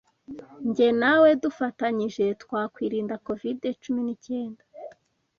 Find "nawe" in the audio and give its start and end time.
1.01-1.29